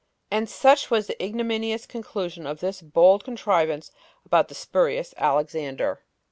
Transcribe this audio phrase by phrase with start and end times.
[0.31, 3.91] And such was the ignominious conclusion of this bold contrivance
[4.25, 6.01] about the spurious Alexander.